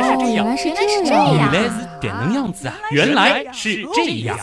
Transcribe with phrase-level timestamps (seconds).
[0.00, 1.52] 来是这样，原来是这原样。
[1.52, 2.74] 来是这能样子啊！
[2.90, 4.38] 原来是这样。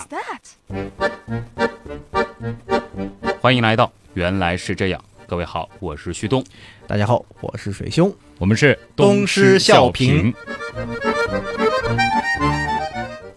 [3.40, 6.44] 欢迎来到《原来是这样》，各位好，我是旭东，
[6.88, 8.14] 大家好，我是水兄。
[8.40, 10.34] 我们是东施效颦。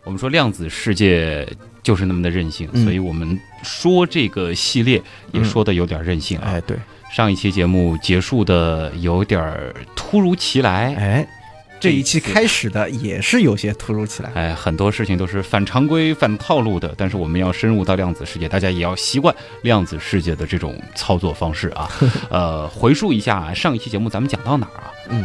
[0.04, 1.46] 我们说量子世界
[1.82, 5.02] 就是那么的任性，嗯所以我们说这个系列
[5.32, 6.44] 也说的有点任性啊。
[6.46, 6.76] 哎，对，
[7.12, 11.28] 上一期节目结束的有点儿突如其来，哎，
[11.78, 14.30] 这一期开始的也是有些突如其来。
[14.34, 21.88] 哎，很多事情都是反常规、反套路的，但是我们要深入到量子世界，大家也要习惯量子世界的这种操作方式啊。
[22.30, 24.92] 呃，回溯一下上一期节目咱们讲到哪儿啊？
[25.10, 25.24] 嗯，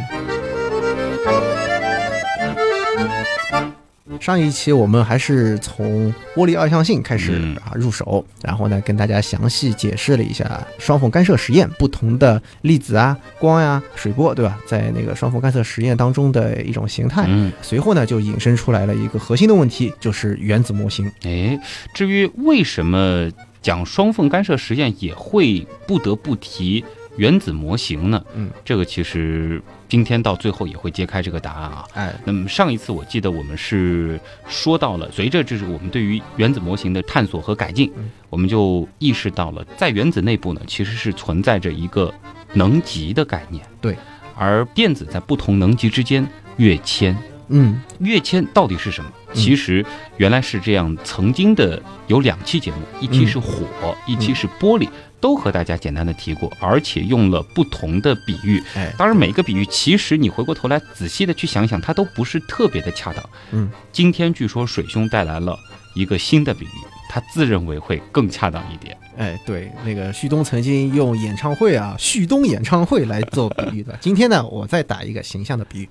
[4.20, 14.60] 上一期我们还是从玻璃二象性开始嗯啊入手，然后呢跟大家详细解释了一下双缝干涉实验不同的粒子啊、光呀、水波，对吧？
[14.68, 17.26] 在那个双缝干涉实验当中的一种形态。
[17.28, 21.12] 嗯，随后呢，就引申出来了一个核心的问题，就是原子模型。
[21.24, 21.60] 哎，
[21.94, 23.30] 至于为什么
[23.62, 26.84] 讲双缝干涉实验也会不得不提
[27.18, 28.24] 原子模型呢？
[28.34, 31.86] 嗯，这个其实今天到最后也会揭开这个答案啊。
[31.94, 42.14] 哎，那么上一次我记得我们是说到了，随着这是我们对于原子模型的探索和改进嗯，我们就意识到了，在原子内部呢，其实是存在着一个
[42.54, 43.64] 能级的概念。
[43.82, 43.98] 对，
[44.36, 47.18] 而电子在不同能级之间跃迁。
[47.54, 49.12] 嗯跃迁到底是什么？
[49.34, 49.86] 嗯其实
[50.18, 53.66] 原来是这样，曾经的有两期节目，一期是火，
[54.06, 54.90] 一期是玻璃，
[55.22, 58.62] 都和大家简单的提过，而且用了不同的比喻。
[58.76, 63.30] 哎，当然，每一个比喻其实你回过头来仔细的去想想，它都不是特别的恰当。
[63.52, 65.58] 嗯，今天据说水兄带来了
[65.96, 66.78] 一个新的比喻，
[67.10, 68.98] 他自认为会更恰当一点。
[69.18, 73.96] 哎，对，那个旭东曾经用演唱会啊，旭东演唱会来做比喻的。
[74.02, 75.90] 今天呢，我再打一个形象的比喻。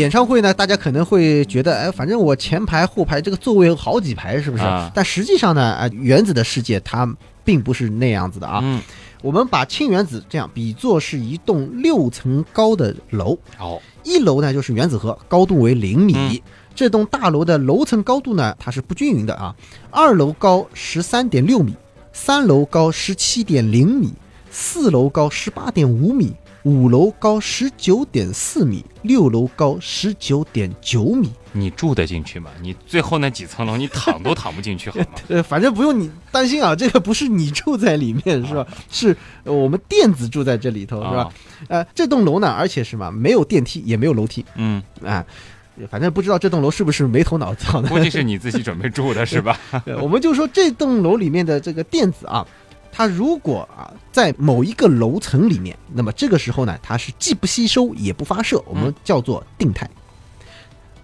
[0.00, 4.64] 演唱会呢，大家可能会觉得，哎，反正我前排、后排这个座位有好几排，是不是？
[4.64, 7.06] 啊但实际上呢，啊，原子的世界它
[7.44, 8.60] 并不是那样子的啊。
[8.62, 8.80] 嗯，
[9.22, 16.14] 我们把氢原子这样比作是一栋六层高的楼，哦，一楼呢就是原子核，高度为零米。
[16.16, 16.40] 嗯
[16.72, 19.54] 这栋大楼的楼层高度呢，它是不均匀的啊。
[19.90, 21.74] 二楼高十三点六米，
[22.10, 24.14] 三楼高十七点零米，
[24.50, 26.32] 四楼高十八点五米，
[26.64, 31.30] 五楼高十九点四米，六楼高十九点九米。
[31.52, 32.50] 你住得进去吗？
[32.60, 35.06] 你最后那几层楼，你躺都躺不进去，好吗？
[35.28, 38.66] 呃，反正不用你担心啊，这个不是你住在里面是吧？
[38.90, 41.22] 是呃我们电子住在这里头是吧？
[41.22, 41.32] 啊？
[41.68, 45.24] 呃，这栋楼呢，而且是嘛，没有电梯，也没有楼梯嗯，啊。
[45.90, 47.88] 反正不知道这栋楼是不是没头脑造的。
[47.88, 49.58] 估计是你自己准备住的是吧？
[49.82, 52.46] 对我们就说这栋楼里面的这个电子啊，
[52.92, 59.88] 它如果啊在某一个楼层里面，那么这个时候呢，它是既不吸收也不发射，我们叫做定态。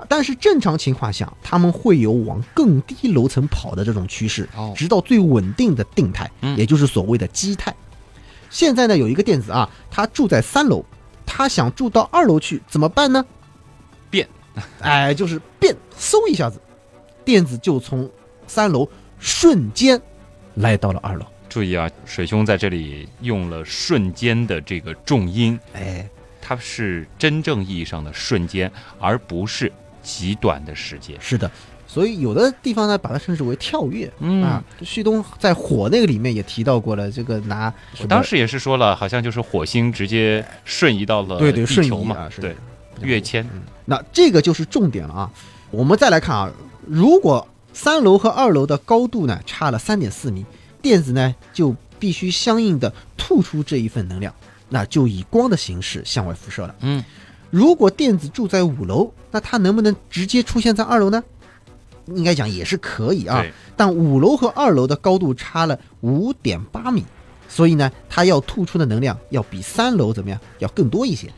[0.08, 7.74] 但是正常情况下，它们会有往更低楼层跑的这种趋势，哦直到最稳定的定态，嗯也就是所谓的基态。
[8.50, 10.84] 现在呢，有一个电子啊，它住在三楼，
[11.24, 13.24] 它想住到二楼去，怎么办呢？
[14.10, 14.28] 变，
[14.80, 16.60] 哎，就是变，嗖一下子，
[17.24, 18.08] 电子就从
[18.46, 18.88] 三楼
[19.18, 20.00] 瞬间
[20.54, 21.24] 来到了二楼。
[21.48, 26.08] 注意啊，水兄在这里用了瞬间的这个重音，哎，
[26.40, 28.70] 它是真正意义上的瞬间，
[29.00, 31.16] 而不是极短的时间。
[31.20, 31.50] 是的，
[31.86, 34.10] 所以有的地方呢，把它称之为跳跃。
[34.20, 42.56] 嗯啊，旭东在火那个里面也提到过了，这个拿我当时也是说了，好像就是火星直接瞬移到了对对瞬移地球嘛，对，
[43.00, 43.48] 跃迁。
[43.84, 45.30] 那这个就是重点了啊。
[45.70, 46.50] 我们再来看啊，
[46.86, 50.46] 如果三楼和二楼的高度呢差了三点四米，
[50.86, 54.32] 电子呢就必须相应的吐出这一份能量，
[54.68, 56.72] 那就以光的形式向外辐射了。
[56.82, 57.02] 嗯，
[57.50, 61.24] 如果电子住在五楼，那它能不能直接出现在二楼呢？
[62.14, 63.44] 应该讲也是可以啊，
[63.76, 67.04] 但五楼和二楼的高度差了五点八米，
[67.48, 71.28] 所以呢，它要吐出的能量要比三楼怎么样要更多一些。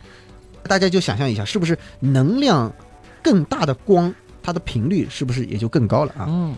[0.64, 2.70] 大家就想象一下，是不是能量
[3.22, 6.26] 更大的光，它的频率是不是也就更高了啊？
[6.28, 6.54] 嗯，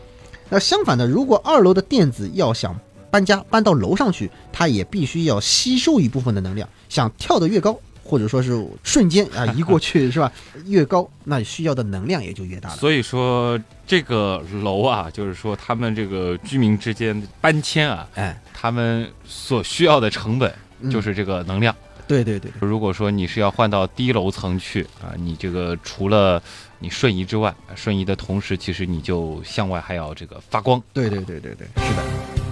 [0.50, 2.78] 那相反的，如果二楼的电子要想
[3.10, 10.30] 搬家搬到楼上去，它也必须要吸收一部分的能量，想跳得越高，或者说是瞬间啊移过去是吧？
[10.66, 12.76] 越高，那需要的能量也就越大了。
[12.76, 21.72] 所以说这个楼啊，就是说他们这个居民之间搬迁啊，哎，他们所需要的成本嗯就是这个能量。
[21.72, 21.80] 对
[22.10, 26.42] 对对对，如果说你是要换到低楼层去啊，你这个除了
[26.80, 30.82] 你瞬移之外，瞬移的同时，其实你就向外还要这个发光。
[30.92, 32.49] 对对对对对，是的。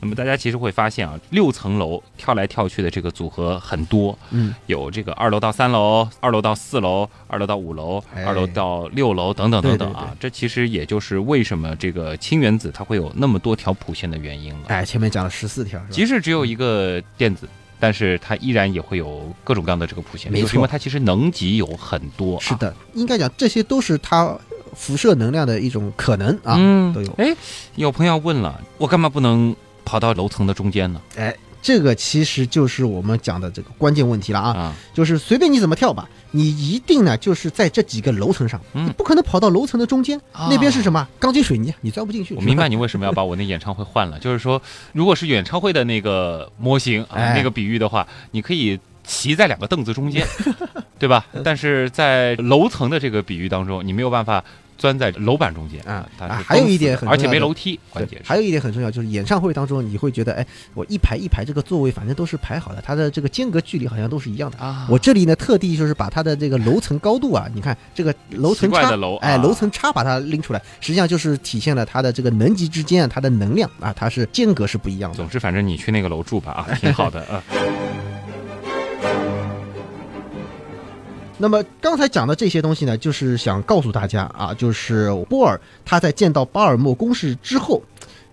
[0.00, 10.16] 那么大家其实会发现啊，六层楼跳来跳去的这个组合很多，嗯，有这个二楼到三楼，二楼到四楼，二楼到五楼，哎二楼到六楼等等等等对对啊。
[10.20, 14.60] 这其实也就是为什么这个氢原子它会有那么多条谱线的原因了。
[14.68, 17.48] 哎，前面讲了十四条，即使只有一个电子，
[17.80, 22.40] 但是它依然也会有各种各样的这个谱线，没错就是因为它其实能级有很多、啊。
[22.40, 24.36] 是的，应该讲这些都是它
[24.74, 27.12] 辐射能量的一种可能啊，嗯，都有。
[27.18, 27.34] 哎，
[27.74, 29.54] 有朋友问了，我干嘛不能
[29.88, 31.00] 跑到楼层的中间呢？
[31.16, 41.08] 哎，这个其实就是我们讲的这个关键问题了啊，啊，就是随便你怎么跳吧，你一定呢就是在这几个楼层上，嗯你不可能跑到楼层的中间，啊那边是什么？
[41.18, 42.34] 钢筋水泥，你钻不进去。
[42.34, 42.68] 我明白。
[42.68, 44.60] 你为什么要把我那演唱会换了，就是说，
[44.92, 50.26] 如果是演唱会的那个模型啊，哎那个比喻的话，你可以骑在两个凳子中间，
[51.00, 51.24] 对吧？
[51.42, 54.44] 但是在楼层的这个比喻当中，你没有办法
[54.78, 64.58] 钻在楼板中间啊啊还有一点很的而且没楼梯，关键，是还有一点很重要，就是演唱会当中，你会觉得，哎，我一排一排这个座位，反正都是排好的，它的这个间隔距离好像都是一样的。
[64.58, 75.16] 啊，我这里呢，特地就是把它的这个楼层高度啊，你看这个楼层差奇怪的楼哎，啊楼层差把它拎出来，实际上就是体现了它的这个能级之间啊，它的能量啊，它是间隔是不一样的。
[75.16, 77.42] 总之，反正你去那个楼住吧啊，挺好的啊。
[81.40, 87.80] 那么刚才讲的这些东西呢，就是想告诉大家啊，就是波尔他在见到巴尔默公式之后，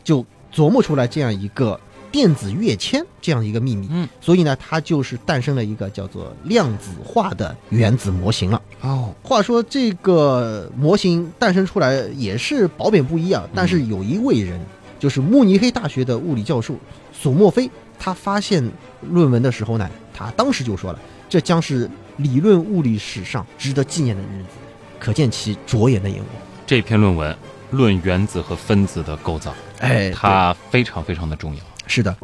[0.04, 1.80] 就琢磨出来这样一个
[2.12, 3.88] 电子跃迁这样一个秘密。
[3.92, 8.60] 嗯，所以呢，他就是诞生了一个叫做量子化的原子模型了。
[8.82, 14.60] 哦，话说这个模型诞生出来也是褒贬不一啊，但是有一位人，
[14.98, 16.74] 就是慕尼黑大学的物理教授
[17.14, 17.70] 索莫菲，
[18.00, 18.68] 他发现
[19.12, 21.00] 论文的时候呢，他当时就说了，
[21.30, 24.58] 这将是理论物理史上值得纪念的日子，
[25.00, 26.30] 可见其着眼的眼光。
[26.66, 27.36] 这篇论文
[27.72, 31.62] 论原子和分子的构造，哎，它非常非常的重要。
[31.88, 32.16] 是的。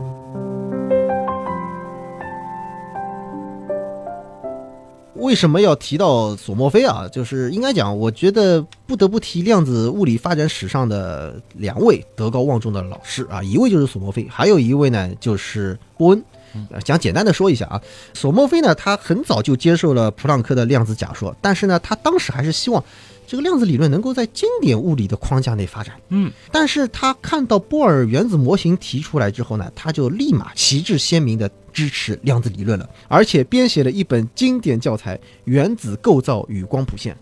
[5.15, 7.07] 为什么要提到索莫菲啊？
[7.07, 16.23] 就是应该讲，我觉得不得不提量子物理发展史上的两位德高望重的老师啊，一位就是索莫菲，还有一位呢就是波恩。
[16.69, 17.81] 呃讲简单的说一下啊，
[18.13, 22.83] 索莫菲呢，他很早就接受了普朗克的量子假说，但是呢，他当时还是希望
[23.25, 25.95] 这个量子理论能够在经典物理的框架内发展。
[26.09, 35.15] 嗯，但是他看到波尔原子模型提出来之后呢，他就立马旗帜鲜明的支持量子理论了，而且编写了一本经典教材
[35.45, 37.13] 《原子构造与光谱线》。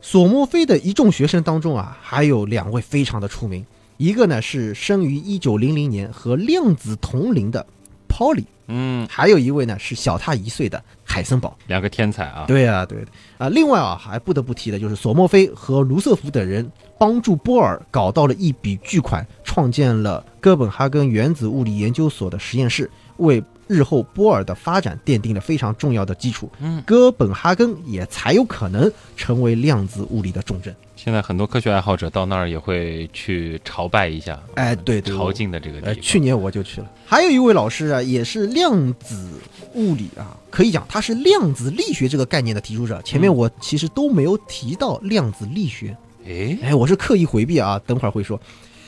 [0.00, 3.64] 索莫菲的一众学生当中啊，还有两位非常的出名，
[3.96, 7.64] 一个呢是生于一九零零年和量子同龄的
[8.08, 11.56] Pauli，嗯，还有一位呢是小他一岁的海森堡。
[11.66, 12.44] 两个天才啊。
[12.46, 13.04] 对啊、对啊
[13.38, 13.48] 啊。
[13.48, 26.50] 另外啊，还不得不提的就是索莫菲和卢瑟福等人帮助波尔搞到了一笔巨款，创建了哥本哈根原子物理研究所的实验室，为日后波尔的发展奠定了非常重要的基础。
[26.60, 30.74] 嗯，哥本哈根也才有可能成为量子物理的重镇。
[30.96, 36.02] 现在很多科学爱好者到那儿也会去朝拜一下，哎，对对，朝觐的这个地呃，方。
[36.02, 36.90] 去年我就去了。
[37.04, 39.28] 还有一位老师啊，也是量子
[39.74, 43.02] 物理啊，可以讲他是量子力学这个概念的提出者。
[43.02, 45.94] 前面嗯我其实都没有提到量子力学，
[46.26, 48.40] 哎，哎，我是刻意回避啊，等会儿会说。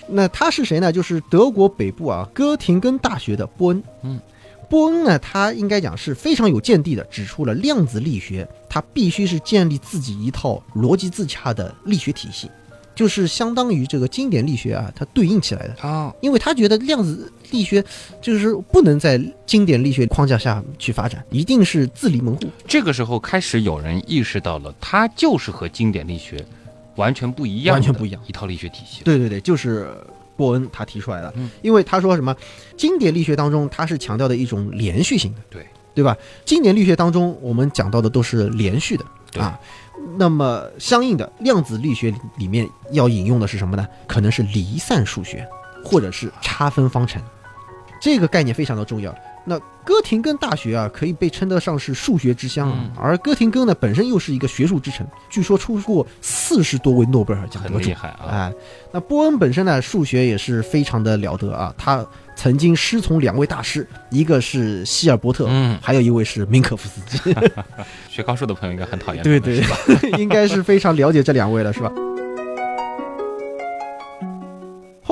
[0.09, 0.93] 那他是谁呢？
[0.93, 3.83] 就是德国北部啊哥廷根大学的波恩。
[4.03, 4.21] 嗯，
[4.69, 12.51] 波恩呢，他应该讲是非常有见地的，指出了量子力学它必须是建立自己一套逻辑自洽的力学体系，
[12.95, 15.75] 就是相当于这个经典力学啊，它对应起来的。
[15.81, 17.85] 啊，因为他觉得量子力学
[18.21, 22.49] 就是不能在经典力学框架下去发展，一定是自立门户。
[22.67, 26.45] 这个时候开始有人意识到了，它就是和经典力学
[26.97, 29.03] 完全不一样，完全不一样一套力学体系。
[29.05, 29.89] 对对对，就是
[30.37, 31.33] 波恩他提出来的。
[31.37, 32.37] 嗯因为他说什么，
[32.77, 36.17] 经典力学当中它是强调的一种连续性的，对对吧？
[36.45, 39.05] 经典力学当中我们讲到的都是连续的
[39.41, 39.59] 啊。
[40.19, 43.87] 那么相应的，量子力学里面要引用的是什么呢？
[44.07, 45.47] 可能是离散数学，
[45.83, 47.21] 或者是差分方程。
[48.01, 49.13] 这个概念非常的重要。
[49.49, 57.95] 那哥廷根大学啊，可以被称得上是数学之乡啊，嗯而哥廷根呢本身又是一个学术之城，据说出过四十多位诺贝尔奖得主很厉。
[57.95, 58.27] 害啊！
[58.29, 58.53] 哎，
[58.93, 61.73] 那波恩本身呢，数学也是非常的了得啊。
[61.79, 67.35] 他曾经师从两位大师，一个是希尔伯特，嗯，还有一位是明可夫斯基。
[68.11, 69.63] 学高数的朋友应该很讨厌对对
[70.19, 71.93] 应该是非常了解这两位了，是吧？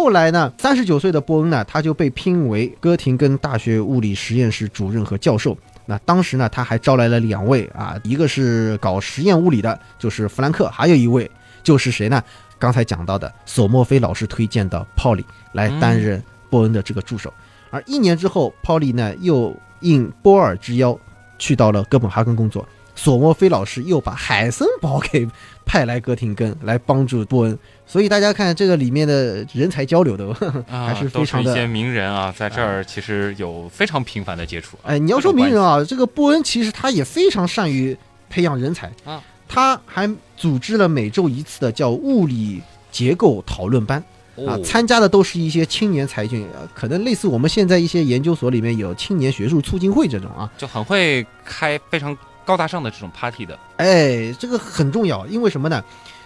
[0.05, 5.57] 后来呢，三十九岁的波恩呢，他就被聘为哥廷根大学物理实验室主任和教授。
[5.87, 11.31] 那当时呢，他还招来了两位啊，一个是搞实验物理的，就是弗兰克，还有一位
[11.63, 12.23] 就是谁呢？
[12.59, 17.33] 刚才讲到的索莫菲老师推荐的泡利来担任波恩的这个助手。
[17.71, 20.99] 而一年之后，Polly 呢又应波尔之邀
[21.39, 22.69] 去到了哥本哈根工作。
[22.95, 25.27] 索莫菲老师又把海森堡给
[25.65, 30.27] 派来哥廷根来帮助波恩，所以大家看这个里面的人才交流的
[30.71, 34.87] 啊还是非常的一些名人啊，在这儿其实有非常频繁的接触啊。
[34.87, 37.97] 哎，你要说名人啊，这个波恩其实他也非常善于
[38.29, 38.91] 培养人才。
[39.05, 43.99] 啊，他还组织了每周一次的叫物理结构讨论班。
[44.37, 53.59] 啊哦，参加的都是一些青年才俊，呃可能类似我们现在一些研究所里面有青年学术促进会这种啊，就很会开非常高大上的这种 party 的。
[53.77, 55.83] 哎，这个很重要，因为什么呢？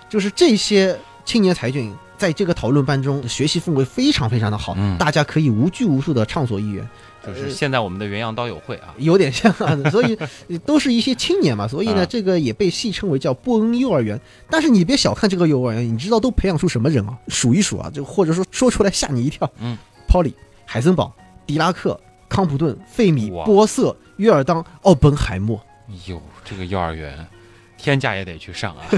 [0.08, 6.88] 就是这些青年才俊在这个讨论班中学习氛围非常非常的好，嗯大家可以无拘无束的畅所欲言。
[7.26, 10.16] 就是现在我们的元阳刀友会啊，有点像啊， 所以
[10.64, 14.18] 都是一些青年嘛，所以呢，啊这个也被戏称为叫波恩幼儿园。
[14.48, 17.18] 但是你别小看这个幼儿园，你知道都培养出什么人啊？
[17.28, 19.50] 数一数啊，就或者说说出来吓你一跳。
[19.58, 19.76] 嗯
[20.08, 20.32] ，Polly、
[20.64, 21.12] 海森堡、
[21.44, 25.62] 狄拉克、康普顿、费米、哇波瑟、约尔当、奥本海默。
[26.06, 27.26] 哟，这个幼儿园，
[27.76, 28.84] 天价也得去上啊。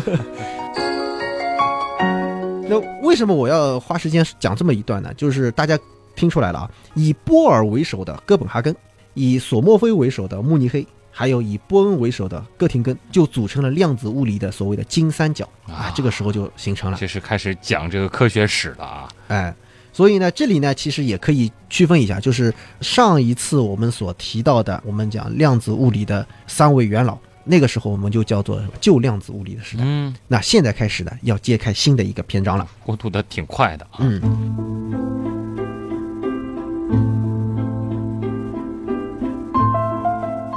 [2.68, 5.12] 那为什么我要花时间讲这么一段呢？
[5.14, 5.78] 就是大家
[6.14, 8.74] 听出来了啊，以波尔为首的哥本哈根，
[9.14, 15.92] 以索莫菲为首的慕尼黑，还有以波恩为首的哥廷根，就组成了量子物理的所谓的金三角啊。
[15.94, 19.08] 这个时候就形成了，这是开始讲这个科学史了啊。
[19.28, 19.54] 哎。
[19.92, 29.82] 所以呢，这里呢，其实也可以区分一下，就是上一次我们所提到的，我们讲量子物理的三位元老，那个时候我们就叫做旧量子物理的时代。
[29.84, 32.66] 嗯，那现在开始呢，要揭开新的一个篇章了。
[32.84, 33.98] 过渡的挺快的啊。
[33.98, 34.20] 嗯。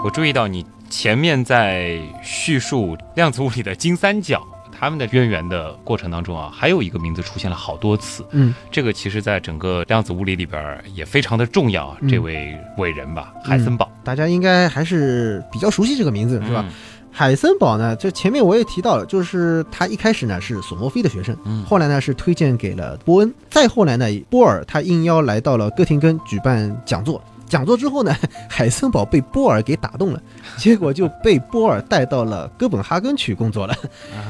[0.05, 4.45] 我注意到你前面在叙述量子物理的金三角
[4.77, 8.25] 他们的渊源的过程当中啊，还有一个名字出现了好多次。
[8.31, 16.65] 嗯，这个其实在整个量子物理里边也非常的重要这位伟人吧，海森堡大家应该还是比较熟悉这个名字，是吧？
[16.67, 16.73] 嗯
[17.15, 27.21] 海森堡呢，就前面我也提到了，就是他一开始呢是索莫菲的学生，嗯后来呢是推荐给了波恩，再后来呢，波尔他应邀来到了哥廷根举办讲座。
[27.53, 28.15] 讲座之后呢，
[28.49, 30.19] 海森堡被波尔给打动了，
[30.57, 33.73] 结果就被波尔带到了哥本哈根去工作了。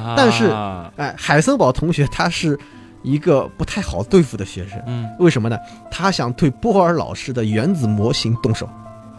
[0.03, 0.47] 啊 但是
[0.97, 2.59] 哎，海森堡同学他是
[3.01, 5.57] 一个不太好对付的学生，嗯为什么呢？
[5.89, 8.67] 他想对波尔老师的原子模型动手，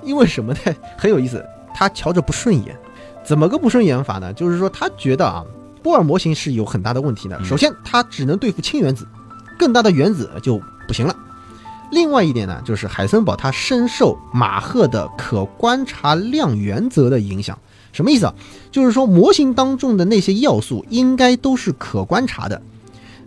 [0.02, 0.74] 因为什么呢？
[0.98, 1.42] 很有意思，
[1.74, 2.76] 他瞧着不顺眼。
[3.24, 4.32] 怎么个不顺眼法呢？
[4.34, 5.42] 就是说他觉得啊，
[5.82, 7.38] 波尔模型是有很大的问题的。
[7.38, 9.08] 嗯首先，它只能对付氢原子，
[9.58, 11.16] 更大的原子就不行了。
[11.94, 17.56] 另外一点呢，就是海森堡他深受马赫的可观察量原则的影响。
[17.92, 18.34] 什么意思啊？
[18.72, 22.60] 就是说模型当中的那些要素应该都是可观察的，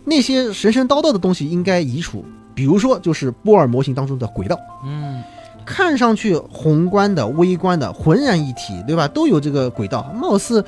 [0.04, 2.24] 那些神神叨叨的东西应该移除。
[2.54, 5.22] 比如说，就是波尔模型当中的轨道，嗯
[5.64, 9.06] 看上去宏观的、微观的浑然一体，对吧？
[9.06, 10.64] 都有这个轨道，貌似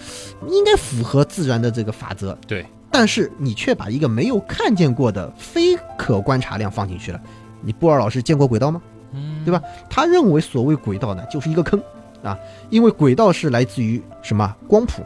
[0.49, 2.37] 应该符合自然的这个法则。
[2.47, 7.21] 对，但是你却把一个没有看见过的非可观察量放进去了。
[7.63, 8.81] 你波尔老师见过轨道吗？
[9.13, 9.63] 嗯，对吧？
[9.89, 11.81] 他认为所谓轨道呢，就是一个坑
[12.23, 12.39] 啊，
[12.71, 15.03] 因为轨道是来自于什么光谱，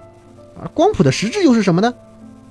[0.60, 1.92] 而光谱的实质又是什么呢？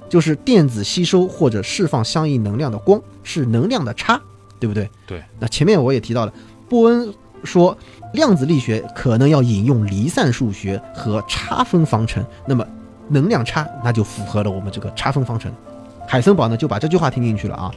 [0.10, 4.22] 就是电子吸收或者释放相应能量的光，是能量的差，
[4.60, 4.89] 对不对？
[5.07, 5.24] 对。
[5.39, 6.33] 那前面我也提到了，
[6.69, 7.12] 波恩
[7.43, 7.75] 说
[8.13, 12.65] 量子力学可能要引用离散数学和差分方程，那么
[13.10, 15.51] 能量差那就符合了我们这个差分方程。
[16.07, 17.72] 海森堡呢就把这句话听进去了啊，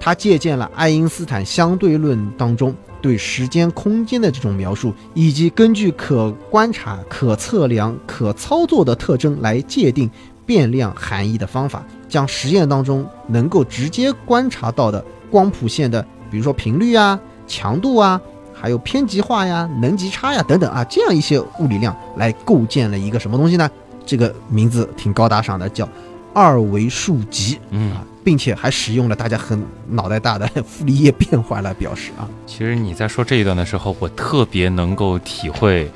[0.00, 10.10] 他借鉴了爱因斯坦相对论当中对时间、空间的这种描述，以及根据可观察、可测量、可操作的特征来界定
[10.44, 18.20] 变量含义的方法，将实验当中能够直接观察到的光谱线的，比如说频率啊、强度啊，
[18.52, 23.70] 还有偏极化呀、能级差呀等等啊，这样一些物理量来构建了一个什么东西呢？
[24.04, 25.88] 这个名字挺高大上的，叫
[26.34, 27.58] 二维数集。
[27.70, 32.28] 嗯啊，并且还使用了大家很脑袋大的傅立叶变换来表示啊。
[32.46, 35.90] 其实你在说这一段的时候，我特别能够体会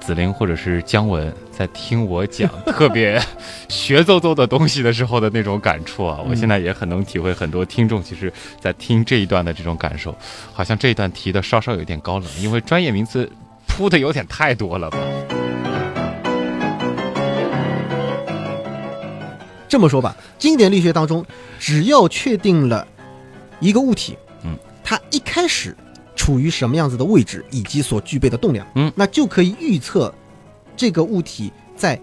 [0.00, 3.20] 子菱或者是姜文在听我讲特别
[3.68, 6.18] 学奏奏的东西的时候的那种感触啊。
[6.28, 10.16] 我现在也很能体会很多听众其实在听这一段的这种感受，
[10.52, 13.30] 好像这一段提的稍稍有点高冷，因为专业名词
[13.68, 14.98] 铺的有点太多了吧。
[19.70, 21.24] 这么说吧，经典力学当中，
[21.60, 22.84] 只要确定了
[23.60, 25.76] 一个物体，嗯，它一开始
[26.16, 30.12] 处于什么样子的位置以及所具备的动量，嗯那就可以预测
[30.76, 31.98] 这个物体在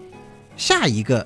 [0.56, 1.24] 下一个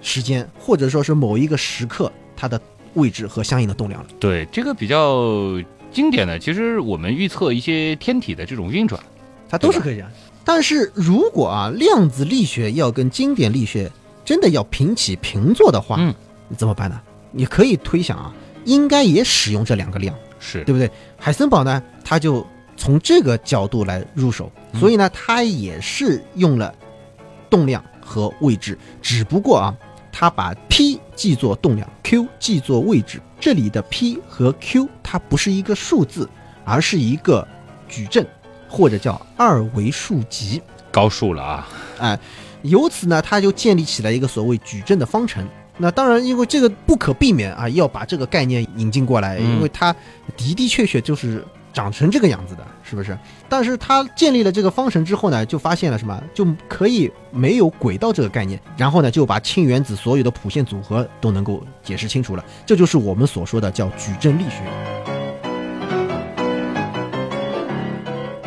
[0.00, 2.58] 时间或者说是某一个时刻它的
[2.94, 4.08] 位置和相应的动量了。
[4.18, 5.62] 对，这个比较
[5.92, 8.98] 经典的，其实我们预测一些天体的这种运转，
[9.50, 10.10] 它都是可以这样。
[10.46, 13.92] 但是如果啊，量子力学要跟经典力学
[14.24, 16.14] 真的要平起平坐的话，嗯，
[16.56, 17.00] 怎么办呢？
[17.30, 18.32] 你可以推想啊，
[18.64, 20.90] 应该也使用这两个量，是对不对？
[21.18, 26.74] 海森堡呢，他就从这个角度来入手，嗯所以呢，他也是用了
[27.50, 29.74] 动量和位置，只不过啊，
[30.10, 33.20] 他把 p 记作动量，q 记作位置。
[33.40, 36.26] 这里的 p 和 q 它不是一个数字，
[36.64, 37.46] 而是一个
[37.86, 38.26] 矩阵，
[38.68, 40.62] 或者叫二维数集。
[40.90, 41.68] 高数了啊。
[41.98, 42.18] 哎，
[42.64, 45.46] 由此呢，他就建立起来一个所谓矩阵的方程。
[45.76, 49.92] 那当然，因为这个不可避免啊，要把这个概念引进过来，嗯因为它
[50.36, 51.44] 的的确确就是
[51.74, 53.18] 长成这个样子的，是不是？
[53.48, 56.22] 但是他建立了这个方程之后呢，就发现了什么？
[56.32, 62.44] 就可以没有轨道这个概念，然后呢，就把氢原子所有的谱线组合都能够解释清楚了。
[62.64, 64.62] 这就是我们所说的叫矩阵力学。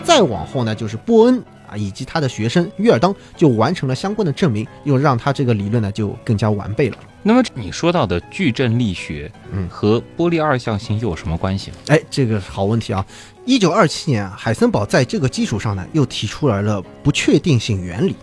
[0.04, 6.98] 再往后呢，就是波恩啊，以及他的学生约尔当就完成了相关的证明，又让他这个理论呢就更加完备了。
[7.24, 11.72] 那么你说到的矩阵力学，嗯和波粒二象性又有什么关系？
[11.88, 13.06] 哎，这个好问题啊！
[13.46, 18.16] 一九二七年啊，海森堡在这个基础上呢，又提出来了不确定性原理，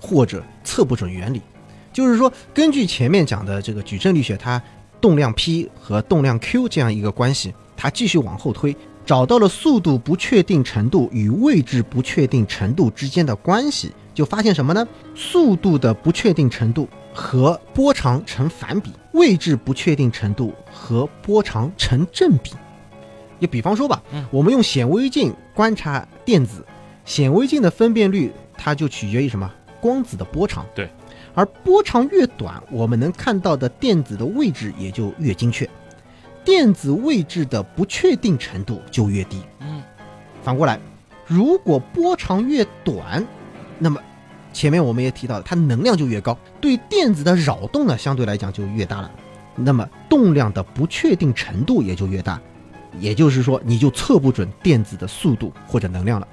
[0.00, 1.40] 或者测不准原理。
[1.92, 4.62] 就是说，根据前面讲的这个矩阵力学，它
[5.00, 14.86] 动量 p 和动量 q 这样一个关系，它继续往后推，找到了速度不确定程度与位置不确定程度之间的关系，就发现什么呢？
[15.14, 22.52] 速度的不确定程度和波长成反比，位置不确定程度和波长成正比。
[23.40, 26.64] 就比方说吧，嗯我们用显微镜观察电子，
[27.04, 29.50] 显微镜的分辨率它就取决于什么？
[29.80, 30.64] 光子的波长。
[30.74, 30.88] 对，
[31.34, 35.68] 而波长越短，我们能看到的电子的位置也就越精确，
[36.44, 39.42] 电子位置的不确定程度就越低。
[39.60, 39.82] 嗯，
[40.42, 40.78] 反过来，
[41.26, 43.24] 如果波长越短，
[43.78, 44.00] 那么
[44.52, 49.10] 前面我们也提到了，它能量就越高，对电子的扰动呢相对来讲就越大了，
[49.54, 52.40] 那么动量的不确定程度也就越大，
[52.98, 56.26] 也就是说你就测不准电子的速度或者能量了。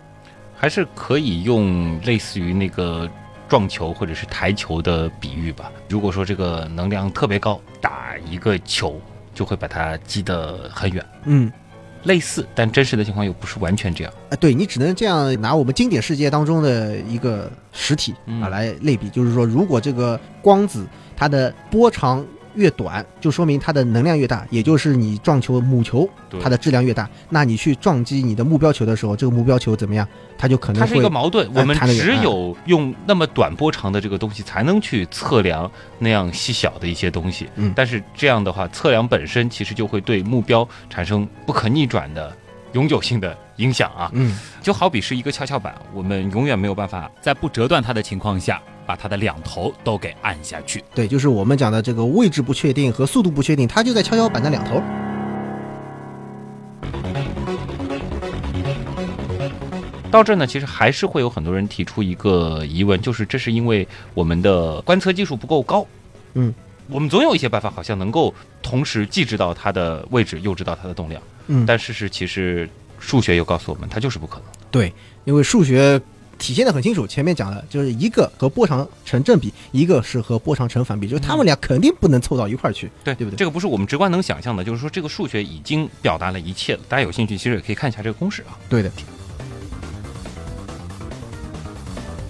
[0.56, 3.08] 还是可以用类似于那个
[3.48, 5.72] 撞球或者是台球的比喻吧。
[5.88, 9.00] 如果说这个能量特别高，打一个球
[9.38, 11.52] 就会把它击得很远，嗯，
[12.06, 14.12] 类似，但真实的情况又不是完全这样。
[14.32, 18.42] 啊，对你只能这样拿我们经典世界当中的一个实体嗯。
[18.42, 22.26] 啊来类比，就是说，如果这个光子它的波长
[22.58, 30.06] 越短，就说明它的能量越大，也就是你撞球母球对它的质量越大，那你去撞击你的目标球的时候，这个目标球怎么样？
[30.38, 37.48] 它就可能它是一个矛盾，我们只有用那么短波长的这个东西，才能去测量那样细小的一些东西。
[37.56, 42.36] 嗯但是这样的话，测量本身其实就会对目标产生不可逆转的
[42.78, 44.12] 永久性的影响啊。
[44.14, 50.84] 嗯，就好比是一个跷跷板，我们永远没有办法在不折断它的情况下，把它的两头都给按下去。
[50.94, 54.80] 对，就是我们讲的这个位置不确定和速度不确定，它就在跷跷板的两头。
[60.12, 65.84] 到这呢，其实还是会有很多人提出一个疑问，就是这是因为我们的观测技术不够高。
[66.36, 66.54] 嗯，
[66.90, 71.20] 我们总有一些办法，好像能够同时既知道它的位置，又知道它的动量。
[71.48, 74.46] 嗯，但事实其实数学又告诉我们，它就是不可能。
[74.70, 74.94] 对，
[75.26, 76.00] 因为数学
[76.38, 82.90] 体现的很清楚，前面讲了，就是一个和波长成正比，一个是和波长成反比，就是他们俩肯定不能凑到一块儿去。
[83.04, 86.82] 对对不对这个不是我们直观能想象的，就是说这个数学已经表达了一切了。
[86.88, 88.58] 大家有兴趣，其实也可以看一下这个公式啊。
[88.70, 88.92] 对的。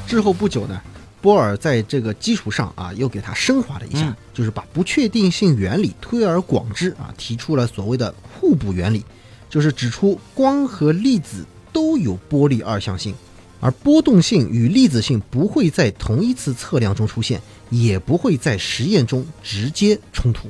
[0.06, 0.82] 之后不久呢，
[1.21, 9.03] 波尔在这个基础上啊，又给它升华了一下，嗯就是把不确定性原理推而广之啊，提出了所谓的互补原理，
[9.49, 13.15] 就是指出光和粒子都有波粒二象性，
[13.60, 20.47] 而波动性与粒子性不会在同一次测量中出现，也不会在实验中直接冲突。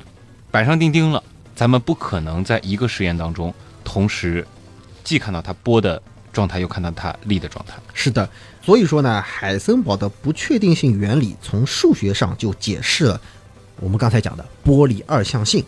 [0.52, 1.24] 板上钉钉了，
[1.56, 3.54] 咱们不可能在一个实验当中
[3.84, 4.46] 同时
[5.04, 6.02] 既看到它波的
[6.34, 7.76] 状态，又看到它力的状态。
[7.94, 8.30] 是的，
[8.68, 13.22] 所以说呢，海森堡的不确定性原理从数学上就解释了
[13.80, 15.64] 我们刚才讲的波粒二象性，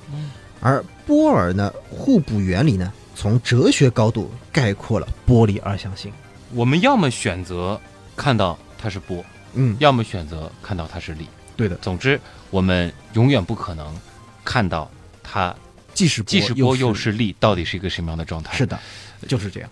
[0.60, 6.12] 而波尔呢互补原理呢，从哲学高度概括了波粒二象性。
[6.54, 7.80] 我们要么选择
[8.18, 11.26] 看到它是波，嗯，要么选择看到它是力。
[11.56, 13.96] 对的，总之，我们永远不可能
[14.44, 14.92] 看到
[15.24, 15.56] 它
[15.94, 18.58] 既是既是波又又是力到底是一个什么样的状态。
[18.58, 18.78] 是的，
[19.26, 19.70] 就是这样。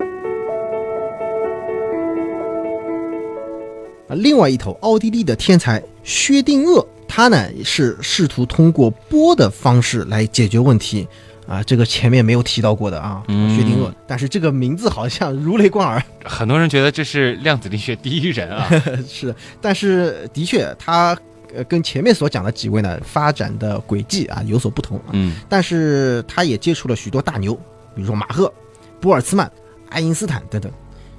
[4.07, 11.07] 啊，另外一头，奥地利的天才薛定谔，他呢是试图通过波的方式来解决问题。
[11.47, 18.69] 啊，这个前面没有提到过的啊，嗯薛定谔，但是这个名字好像如雷贯耳， 很多人觉得这是量子力学第一人啊。
[19.07, 21.17] 是，但是的确他
[21.55, 27.53] 呃跟前面所讲的几位呢发展的轨迹啊有所不同啊，嗯但是他也接触了许多大牛，
[27.95, 28.53] 比如说马赫、
[28.99, 29.49] 波尔兹曼、
[29.87, 30.69] 爱因斯坦等等，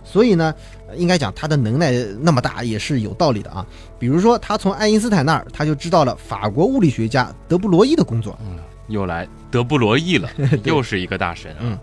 [0.05, 3.67] 所以呢，呃应该讲他的能耐那么大也是有道理的啊。
[3.99, 10.31] 比如说，他从爱因斯坦那儿他就知道了法国物理学家德布罗意的工作，嗯又来德布罗意了，
[10.65, 11.59] 又是一个大神啊。
[11.61, 11.79] 嗯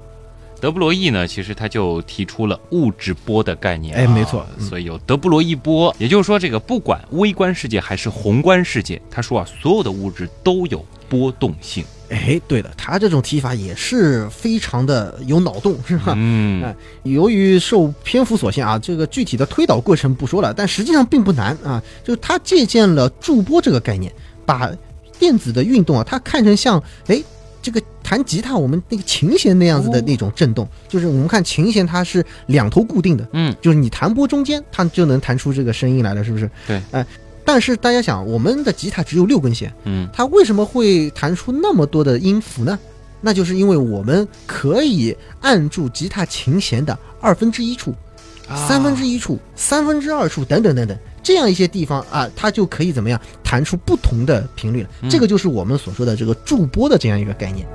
[0.62, 11.84] 德布罗意呢，其实他就提出了物质波的概念啊，哎没错嗯所以有德布罗意波，也就是说，这个不管微观世界还是宏观世界，他说啊，所有的物质都有波动性。
[12.10, 16.14] 哎，对的，他这种提法也是非常的有脑洞，是吧？
[16.16, 21.82] 嗯哎由于受篇幅所限啊，这个具体的推导过程不说了，但实际上并不难啊。
[22.04, 24.12] 就是他借鉴了驻波这个概念，
[24.46, 24.70] 把
[25.18, 27.22] 电子的运动啊，它看成像哎
[27.62, 36.50] 这个弹吉他我们那个琴弦那样子的哦那种震动，就是我们看琴弦它是两头固定的，嗯，就是你弹拨中间，它就能弹出这个声音来了，是不是？
[36.68, 37.06] 对，哎。
[37.46, 42.78] 但是大家想，我们的吉他只有六根弦，嗯它为什么会弹出那么多的音符呢？
[43.22, 47.94] 那就是因为我们可以按住吉他琴弦的二分之一处、
[48.68, 54.90] 三分之一处、三分之二处等等等等，这样一些地方啊，它就可以怎么样弹出不同的频率了。
[55.02, 57.68] 嗯这个就是我们所说的这个驻波的这样一个概念。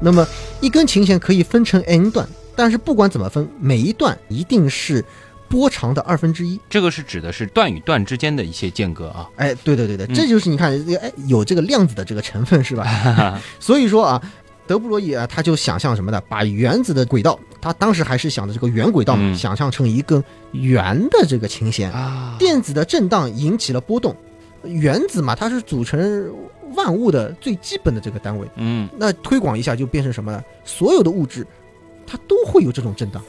[0.00, 0.26] 那么
[0.60, 5.04] 一根琴弦可以分成 n 段，但是不管怎么分，每一段一定是
[5.48, 6.58] 波长的二分之一。
[6.68, 9.28] 这个是指的是段与段之间的一些间隔啊。
[9.36, 13.40] 哎，对对对对，嗯这就是你看，这个哎有这个量子的这个成分是吧？
[13.60, 14.20] 所以说啊，
[14.66, 16.20] 德布罗意啊，他就想象什么呢？
[16.28, 24.14] 把原子的轨道，他当时还是想的这个圆轨道嘛，嗯想象成一根圆的这个琴弦，啊，电子的震荡引起了波动。
[24.64, 26.28] 原子嘛，它是组成
[26.74, 28.48] 万物的最基本的这个单位。
[28.56, 30.42] 嗯，那推广一下就变成什么呢？
[30.64, 31.46] 所有的物质，
[32.04, 33.22] 它都会有这种震荡。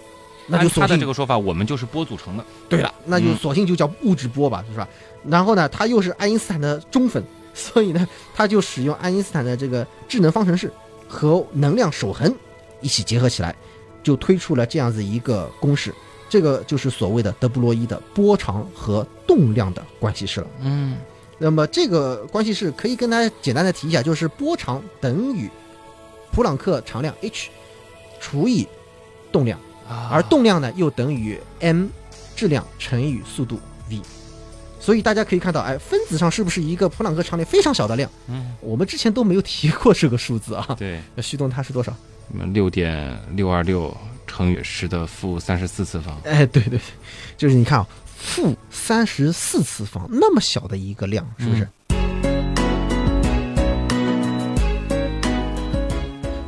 [0.48, 2.44] 那就他的索性这个说法，我们就是波组成的。
[2.68, 4.88] 对了，那就嗯索性就叫物质波吧，是吧？
[5.26, 10.72] 然后呢，他又是爱因斯坦的忠粉， 所以呢，他就使用爱因斯坦的这个智能方程式
[11.08, 12.34] 和能量守恒
[12.82, 13.56] 一起结合起来，
[14.02, 15.94] 就推出了这样子一个公式。
[16.30, 20.48] 这个就是所谓的德布罗意的波长和动量的关系式了。
[20.62, 20.98] 嗯
[21.40, 25.50] 那么这个关系式可以跟大家简单的提一下，就是波长等于
[26.32, 27.50] 普朗克常量 h
[28.20, 28.68] 除以
[29.32, 29.60] 动量。
[29.88, 31.88] 啊而动量呢又等于 m
[32.36, 34.02] 质量乘以速度 v。
[34.80, 38.10] 所以大家可以看到，哎，分子上是不是一个普朗克常量非常小的量？
[38.28, 40.76] 嗯，我们之前都没有提过这个数字啊。
[40.78, 41.94] 对，那旭东它是多少？
[42.32, 43.96] 那么六点六二六
[44.26, 46.18] 乘以十的负三十四次方。
[46.24, 46.80] 哎，对对对，
[47.36, 51.68] 就是你看啊，负三十四次方那么小的一个量，是不是？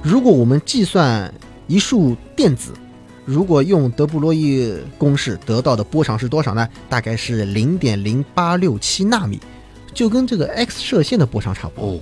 [0.01, 1.33] 如果我们计算
[1.67, 2.71] 一束电子，
[3.29, 6.67] 如果用德布罗意公式得到的波长是多少呢？
[6.89, 9.39] 大概是零点零八六七纳米，
[9.93, 11.91] 就跟这个 X 射线的波长差不多。
[11.91, 11.99] 哦，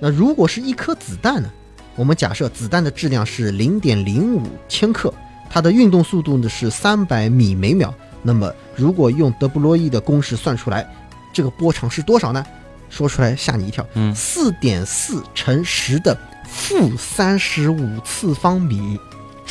[0.00, 1.50] 那如果是一颗子弹呢？
[1.96, 4.40] 我们假设子弹的质量是零点零五
[4.70, 5.12] 千克，
[5.50, 7.94] 它的运动速度呢是三百米每秒。
[8.22, 10.90] 那么如果用德布罗意的公式算出来，
[11.30, 12.42] 这个波长是多少呢？
[12.88, 16.16] 说出来吓你一跳，嗯四点四乘十的
[16.48, 18.98] 负三十五次方米。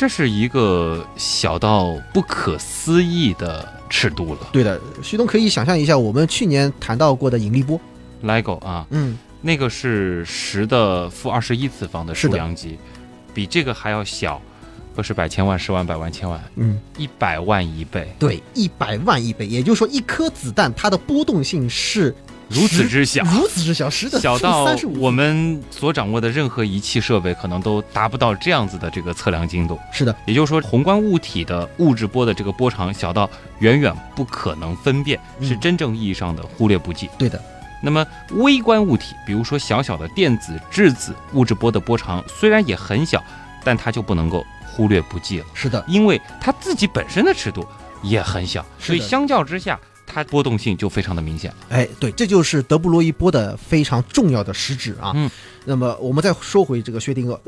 [0.02, 4.40] 这是一个小到不可思议的尺度了。
[4.50, 7.80] 对的，徐东可以想象一下，我们去年谈到过的引力波
[8.24, 12.76] ，LIGO 啊，嗯，那个是十的负二十一次方的数量级，
[13.32, 14.42] 比这个还要小，
[14.92, 22.12] 不是百千万、十万、百万、千万，嗯，一百万一倍，对，一百万亿倍，也就是说，一颗子弹它的波动性是
[22.48, 23.22] 如此之小。
[23.24, 24.66] 如此之小，十的小到。
[24.96, 29.78] 我们所掌握的任何仪器设备可能都达不到这样子的这个测量精度。
[29.92, 33.28] 是的，也就是说，宏观物体的物质波的这个波长小到
[33.60, 37.08] 远远不可能分辨，嗯是真正意义上的忽略不计。
[37.18, 37.42] 对的，
[37.82, 43.22] 那么微观物体，比如说小小的电子、质子，物质波的波长虽然也很小，
[43.64, 47.66] 但它就不能够忽略不计了，是的，因为它自己本身的尺度
[48.02, 49.78] 也很小，所以相较之下，
[50.12, 51.52] 它波动性就非常的明显。
[51.70, 55.12] 哎，对，这就是德布罗意波的非常重要的实质啊。
[55.14, 55.30] 嗯，
[55.64, 57.38] 那么我们再说回这个薛定谔，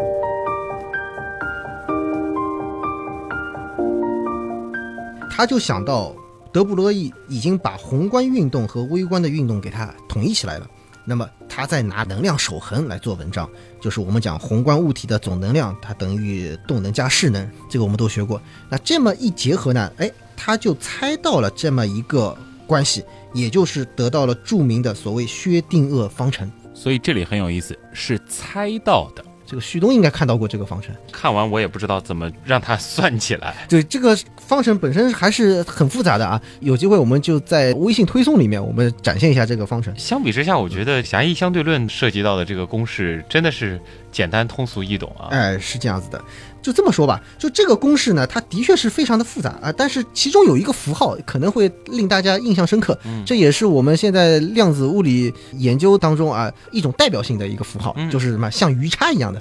[5.31, 6.15] 他就想到
[6.53, 10.67] 德布罗意已经把宏观运动和微观的运动给它统一起来了。
[11.07, 13.47] 那么他再拿能量守恒来做文章，
[13.79, 18.41] 就是我们讲宏观物体的总能量，它等于动能加势能，这个我们都学过。
[18.71, 22.35] 那这么一结合呢，哎，他就猜到了这么一个
[22.67, 26.51] 关系，也就是得到了著名的所谓薛定谔方程。
[26.73, 29.25] 所以这里很有意思，是猜到的。
[29.47, 30.95] 这个旭东应该看到过这个方程。
[31.13, 33.55] 看完我也不知道怎么让它 算起来。
[33.69, 36.41] 对，这个方程本身还是很复杂的啊。
[36.61, 39.95] 有机会我们就在微信推送里面，我们展现一下这个方程。
[39.99, 43.79] 相比之下，我觉得狭义相对论涉及到的这个公式真的是
[44.11, 45.29] 简单通俗易懂啊。
[45.31, 46.25] 哎，是这样子的。
[46.65, 59.41] 就这么说吧，就这个公式呢，它的确是非常的复杂啊，但是其中有一个符号可能会令大家印象深刻，嗯这也是我们现在量子物理研究当中啊一种代表性的一个符号，嗯就是什么像鱼叉一样的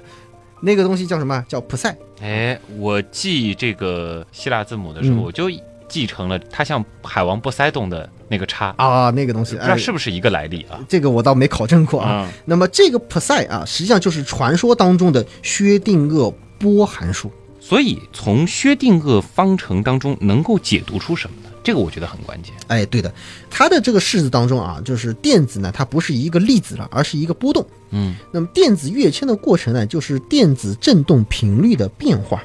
[0.62, 1.44] 那个东西叫什么？
[1.48, 1.96] 叫普赛。
[2.22, 5.50] 哎，我记这个希腊字母的时候，嗯我就
[5.88, 10.80] 记成了它像海王波塞冬的那个叉，啊，那个东西，不知道哎，是不是一个来历啊？
[10.90, 12.10] 这个我倒没考证过啊。
[12.10, 17.30] 啊，那么这个普赛啊，实际上就是传说当中的薛定谔波函数。
[17.60, 21.50] 所以从薛定谔方程当中能够解读出什么呢？
[21.64, 22.54] 这个我觉得很关键。
[22.68, 23.14] 哎，对的，
[23.50, 27.66] 它的这个式子当中啊，就是电子呢，它不是一个粒子了，而是一个波动。
[27.92, 32.44] 嗯，那么电子跃迁的过程呢，就是电子振动频率的变化。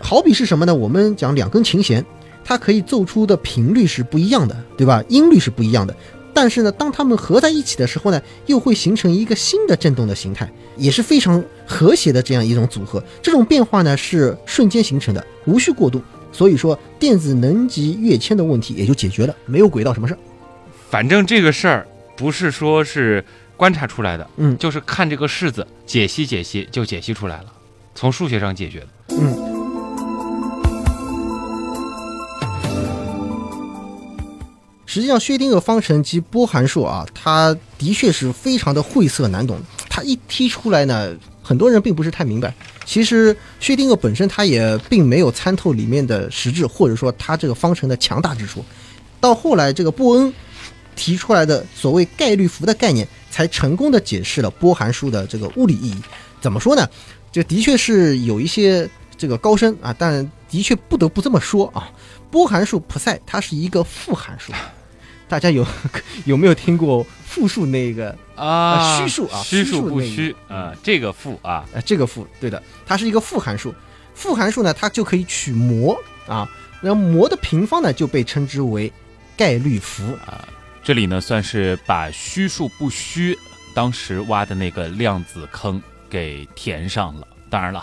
[0.00, 0.72] 好比是什么呢？
[0.72, 2.04] 我们讲两根琴弦，
[2.44, 5.02] 它可以奏出的频率是不一样的，对吧？
[5.08, 5.96] 音律是不一样的。
[6.34, 11.42] 但是呢，当它们合在一起的时候呢，又会形成一个新的振动的形态，也是非常
[11.72, 13.02] 和谐的这样一种组合。
[13.22, 16.02] 这种变化呢是瞬间形成的，无需过渡。
[16.30, 20.18] 所以说，电子能级跃迁的问题也就解决了，没有轨道什么事儿。
[20.90, 23.24] 反正这个事儿不是说是
[23.56, 27.46] 观察出来的，嗯就是看这个式子解析解析就解析出来了，
[27.94, 28.88] 从数学上解决的。
[29.10, 29.52] 嗯。
[34.86, 39.58] 实际上，薛定谔方程及波函数啊，它的确是非常的晦涩难懂。
[39.88, 42.54] 它一提出来呢，很多人并不是太明白。
[42.84, 48.64] 其实，薛定谔本身他也并没有参透里面的实质，或者说它这个方程的强大之处。
[49.20, 50.32] 到后来，这个波恩
[50.94, 55.96] 提出来的所谓概率符的概念，才成功的解释了波函数的这个物理意义。
[56.40, 56.88] 怎么说呢？
[57.30, 61.90] 这的确是有一些这个高深啊，但的确不得不这么说啊。
[62.30, 64.52] 波函数普赛它是一个负函数，
[65.32, 65.66] 大家有
[66.26, 68.14] 有没有听过复数那个？
[68.36, 73.74] 啊虚数啊虚数不虚啊，这个负啊，呃，这个负对的，它是一个负函数。
[74.14, 76.46] 负函数呢，它就可以取模啊，
[76.82, 78.92] 那模的平方呢就被称之为
[79.34, 80.46] 概率符啊。
[80.84, 83.34] 这里呢，算是把虚数不虚
[83.72, 87.26] 当时挖的那个量子坑给填上了。
[87.48, 87.82] 当然了，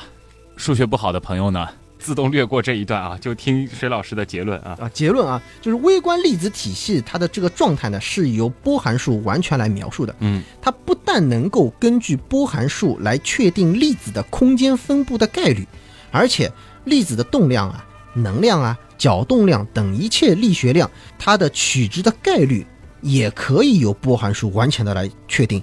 [0.55, 1.67] 数学不好的朋友呢，
[2.09, 4.75] 自动略过这一段啊，就听水老师的结论啊。
[4.81, 10.15] 啊，结论啊，就是微观粒子体系它的这个状态呢，是由波函数完全来描述的。
[10.21, 15.67] 嗯，它不但能够根据波函数来确定粒子的空间分布的概率，
[16.09, 16.51] 而且
[16.85, 22.65] 粒子的动量啊、能量啊、角动量等一切力学量，它的取值的概率
[23.01, 25.61] 也可以由波函数完全的来确定。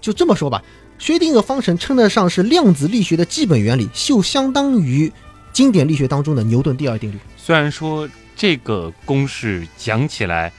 [0.00, 0.60] 就这么说吧，
[0.98, 5.12] 薛定谔方程称得上是量子力学的基本原理，就相当于
[5.56, 7.16] 经典力学当中的牛顿第二定律。
[7.34, 10.52] 虽然说这个公式讲起来，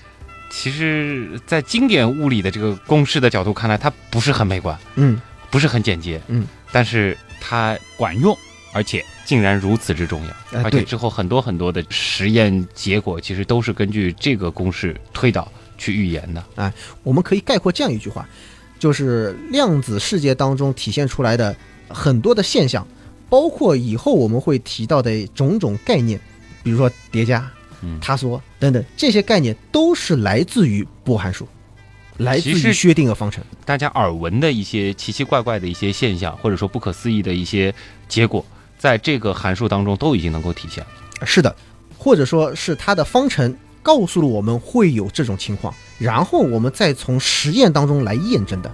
[0.50, 8.36] 其实在经典物理的这个公式的角度看来，它不是很美观，嗯，不是很简洁，嗯，但是它管用，
[8.74, 16.44] 而且竟然如此之重要，而且之后很多很多的实验结果，其实都是根据这个公式推导去预言的。
[16.56, 18.28] 哎我们可以概括这样一句话，
[18.80, 21.56] 就是量子世界当中体现出来的
[21.88, 22.88] 很多的现象，
[23.30, 26.20] 包括以后我们会提到的种种概念，
[26.64, 27.50] 比如说叠加、
[27.82, 31.48] 嗯塌缩等等，这些概念都是来自于波函数，
[32.18, 33.44] 来自于薛定谔方程。
[33.66, 37.74] 大家耳闻的一些奇奇怪怪的一些现象，或者说不可思议的一些
[38.08, 38.46] 结果，
[38.78, 41.26] 在这个函数当中都已经能够体现了。
[41.26, 41.56] 是的，
[41.98, 48.72] 或者说是它的方程告诉了我们会有这种情况，然后我们再从实验当中来验证的。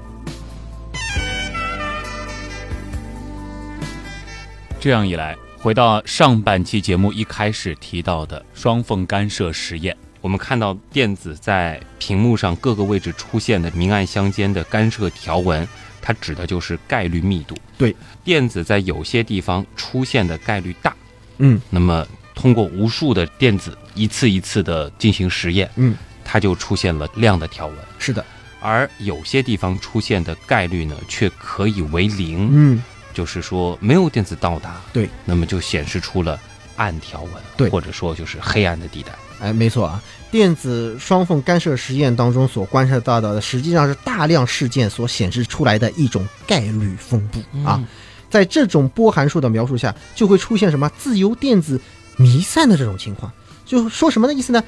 [4.84, 15.66] 这样一来，回到上半期节目一开始提到的双缝干涉实验，我们看到电子在屏幕上各个位置出现的明暗相间的干涉条纹，
[16.02, 17.56] 它指的就是概率密度。
[17.78, 20.94] 对，电子在有些地方出现的概率大，
[21.38, 21.62] 嗯。
[21.70, 27.78] 那么通过无数的电子一次一次的进行实验，嗯，它就出现了亮的条纹。
[28.00, 28.26] 是的，
[28.60, 36.40] 而有些地方出现的概率呢，却可以为零，嗯，就是说没有电子到达，对，那么就显示出了
[36.76, 39.14] 暗条纹，对或者说就是黑暗的地带。
[39.40, 47.84] 哎，没错啊，电子双缝干涉实验当中所观察到的，实际上是大量事件所显示出来的一种概率分布啊。
[48.30, 51.80] 在这种波函数的描述下，就会出现什么自由电子
[52.16, 53.32] 弥散的这种情况。
[53.66, 54.64] 就说什么的意思呢？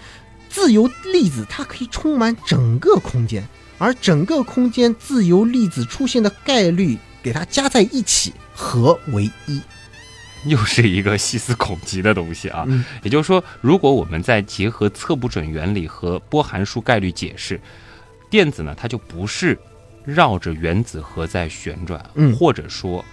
[0.50, 3.44] 自由粒子它可以充满整个空间，
[3.78, 9.60] 而整个空间自由粒子出现的概率给它加在一起，合为一。
[10.46, 12.66] 又是一个细思恐极的东西啊！
[12.68, 17.60] 嗯也就是说，如果我们再结合测不准原理和波函数概率解释，
[18.30, 19.58] 电子呢，它就不是
[20.04, 23.04] 绕着原子核在旋转，嗯或者说，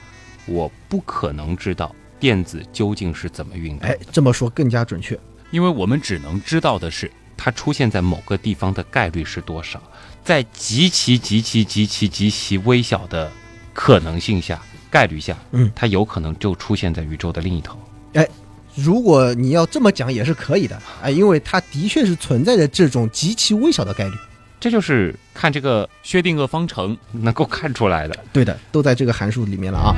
[0.44, 5.18] 我不可能知道电子究竟是怎么运动哎，，这么说更加准确。
[5.52, 9.82] 因为我们只能知道的是，它出现在某个地方的概率是多少，
[10.22, 13.32] 在极其极其极其极其微小的
[13.72, 17.78] 可能性下、概率下，嗯它有可能就出现在宇宙的另一头。
[18.14, 18.28] 哎
[18.74, 24.14] 如果你要这么讲也是可以的，哎，因为它的确是存在着这种极其微小的概率。
[24.58, 28.16] 这就是看这个薛定谔方程能够看出来的。
[28.32, 29.94] 对的，都在这个函数里面了啊。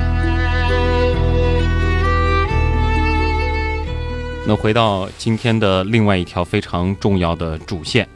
[4.47, 8.07] 那回到今天的另外一条非常重要的主线，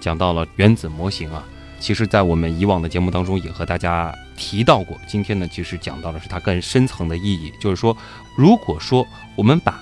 [0.00, 1.42] 讲到了原子模型啊。
[1.84, 4.98] 其实，在我们以往的节目当中也和大家提到过。
[5.06, 7.94] 今天呢，其实讲到的是它更深层的意义，就是说，
[8.38, 9.78] 如果说我们把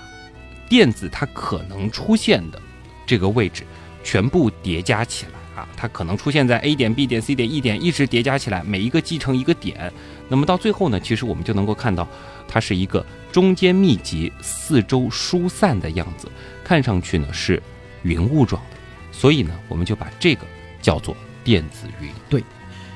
[0.67, 2.61] 电子它可能出现的
[3.05, 3.63] 这个位置
[4.03, 9.89] 全部叠加起来啊，它可能出现在 A 点、B 点、C 点、E 点，一直叠加起来，每一个继承一个点。
[10.27, 12.05] 那么到最后呢，其实我们就能够看到，
[12.49, 16.29] 它是一个中间密集、四周疏散的样子，
[16.65, 17.63] 看上去呢是
[18.01, 18.77] 云雾状的。
[19.13, 20.45] 所以呢，我们就把这个
[20.81, 22.09] 叫做电子云。
[22.29, 22.43] 对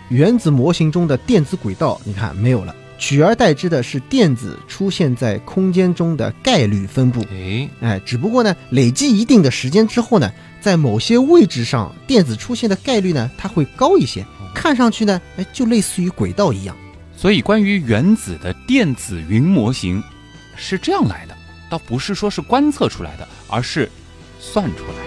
[0.10, 7.22] 原子模型中的电子轨道，你看没有了，取而代之的是电子出现在空间中的概率分布。
[7.30, 10.32] 诶，哎，只不过呢，累积一定的时间之后呢，
[10.62, 16.76] 在某些位置上，电子出现的概率呢，它会高一些，看上去呢，哎，就类似于轨道一样。
[17.16, 20.02] 所以，关于原子的电子云模型
[20.56, 21.36] 是这样来的，
[21.70, 23.92] 倒不是说是观测出来的，而是
[24.40, 25.07] 算出来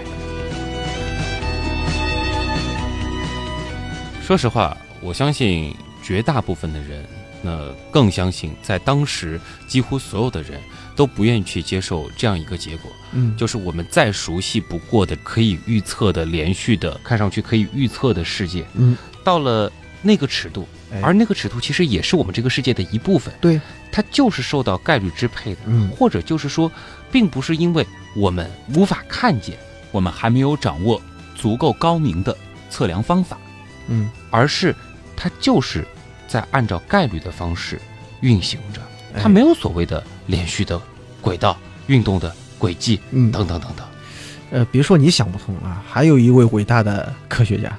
[4.31, 7.05] 说实话，我相信绝大部分的人，
[7.41, 10.57] 那更相信，在当时几乎所有的人
[10.95, 13.35] 都不愿意去接受这样一个结果，嗯。
[13.35, 19.69] 就是我们再熟悉不过的、可以预测的、连续的、看上去可以预测的世界，嗯，到了
[20.01, 21.01] 那个尺度，哎。
[21.03, 23.59] 而那个尺度其实也是我们这个世界的一部分，对，
[23.91, 25.89] 它就是受到概率支配的，嗯。
[25.89, 26.71] 或者就是说，
[27.11, 29.57] 并不是因为我们无法看见，
[29.91, 31.01] 我们还没有掌握
[31.35, 32.33] 足够高明的
[32.69, 33.37] 测量方法。
[33.87, 34.75] 嗯，而是
[35.15, 35.85] 它就是
[36.27, 37.79] 在按照概率的方式
[38.21, 38.81] 运行着，
[39.15, 39.21] 哎。
[39.21, 40.81] 它没有所谓的连续的
[41.21, 43.31] 轨道、运动的轨迹嗯。
[43.31, 43.85] 等等等等。
[44.51, 47.71] 呃，别说你想不通啊，还有一位伟大的科学家，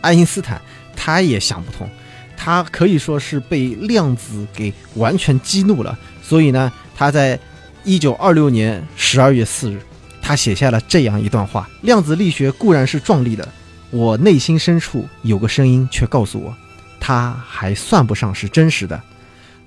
[0.00, 0.60] 爱因斯坦，
[0.94, 1.88] 他也想不通，
[2.36, 7.36] 他可以说是被量子给完全激怒了，所以呢，他在
[7.82, 9.80] 一九二六年十二月四日，
[10.22, 13.48] 他写下了这样一段话：量子力学固然是壮丽的，
[13.90, 16.54] 我内心深处有个声音却告诉我，
[17.00, 19.00] 它还算不上是真实的。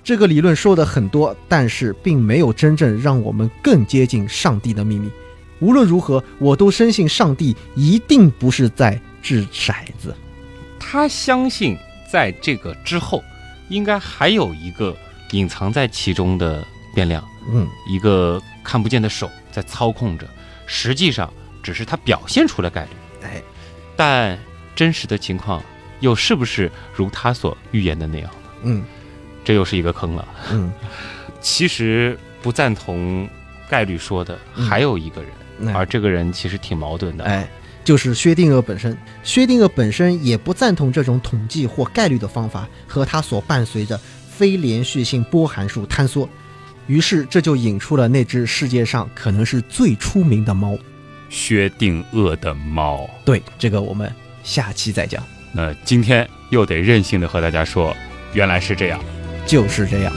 [0.02, 5.10] 这个理论说的很多，但是并没有真正让我们更接近上帝的秘密。
[5.60, 10.14] 无论如何，我都深信上帝一定不是在掷骰子。
[10.78, 11.76] 他相信
[12.10, 13.22] 在这个之后，
[13.68, 14.94] 应该还有一个
[15.30, 16.62] 隐藏在其中的
[16.94, 20.28] 变量，嗯，一个看不见的手在操控着，
[20.66, 21.32] 实际上
[21.62, 22.90] 只是他表现出了概率。
[23.22, 23.42] 哎，
[23.96, 24.38] 但
[24.74, 25.62] 真实的情况
[26.00, 28.30] 又是不是如他所预言的那样？
[28.62, 28.82] 嗯
[29.44, 30.26] 这又是一个坑了。
[30.52, 30.72] 嗯，
[31.40, 33.28] 其实不赞同
[33.68, 37.24] 概率说的嗯还有一个人，那而这个人其实挺矛盾的。
[37.24, 37.46] 哎，
[37.84, 38.96] 就是薛定谔本身。
[39.22, 46.28] 薛定谔本身也不赞同这种统计或概率的方法和它所伴随着非连续性波函数坍缩。
[46.86, 50.76] 于是这就引出了那只世界上可能是最出名的猫。
[51.34, 53.10] 薛定谔的猫。
[53.24, 54.10] 对，这个我们
[54.44, 55.20] 下期再讲。
[55.52, 57.94] 那今天又得任性的和大家说，
[58.32, 59.00] 原来是这样。
[59.44, 60.12] 就是这样。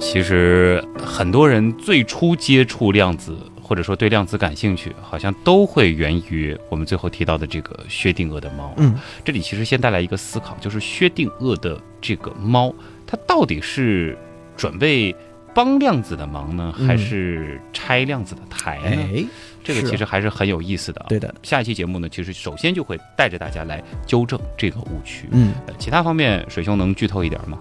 [0.00, 0.82] 其实
[1.18, 8.72] 很多人最初接触量子，或者说对量子感兴趣，好像都会源于我们最后提到的这个薛定谔的猫。
[8.76, 8.94] 嗯，
[9.24, 12.72] 这里其实先带来一个思考，就是薛定谔的这个猫，
[13.04, 14.16] 它到底是
[14.56, 15.12] 准备
[15.52, 19.28] 帮量子的忙呢，嗯还是拆量子的台呢？
[19.64, 21.06] 这个其实还是很有意思的啊。
[21.08, 21.34] 对的。
[21.42, 25.26] 下一期节目呢，其实首先就会带着大家来纠正这个误区。
[25.32, 27.58] 嗯，呃其他方面，水兄能剧透一点吗？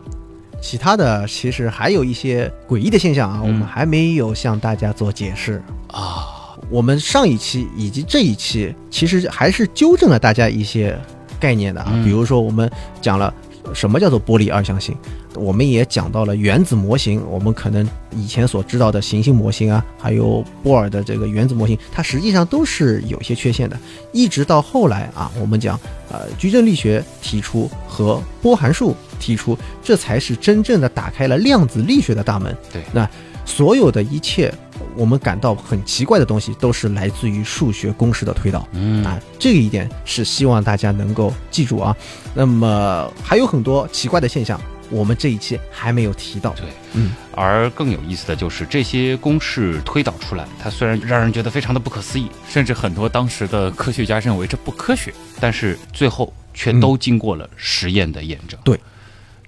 [0.62, 3.48] 其他的其实还有一些诡异的现象啊，嗯。
[3.48, 5.62] 我们还没有向大家做解释。
[5.92, 10.98] 啊，我们上一期以及这一期，其实还是纠正了大家一些
[11.40, 12.04] 概念的啊，嗯。
[12.04, 12.70] 比如说我们
[13.02, 13.34] 讲了
[13.74, 14.96] 什么叫做玻璃二象性，
[15.36, 23.78] 我们也讲到了原子模型，我们可能以前所知道的行星模型啊，还有波尔的这个原子模型，它实际上都是有些缺陷的。
[24.12, 32.56] 一直到后来啊，我们讲呃矩阵力学提出和波函数提出，这才是真正的打开了量子力学的大门。
[32.72, 33.08] 对，那
[33.46, 34.54] 所有的一切
[34.96, 38.68] 我们感到很奇怪的东西，都是来自于数学公式的推导。
[38.72, 41.96] 嗯啊，这一点是希望大家能够记住啊。
[42.34, 44.60] 那么还有很多奇怪的现象，
[44.90, 46.52] 我们这一期还没有提到。
[46.54, 55.14] 对，嗯，而更有意思的就是这些公式推导出来，它虽然让人觉得非常的不可思议，甚至很多当时的科学家认为这不科学。
[55.40, 58.60] 但是最后却都经过了实验的验证。
[58.64, 58.80] 对，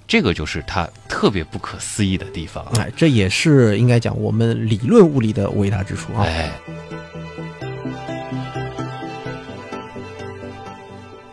[0.10, 2.72] 这个就是它特别不可思议的地方啊。
[2.80, 6.24] 哎，这也是应该讲我们理论物理的伟大之处啊。
[6.24, 6.52] 哎。